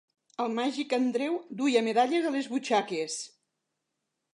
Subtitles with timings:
[0.45, 3.23] El Màgic Andreu duia medalles a les butxaques.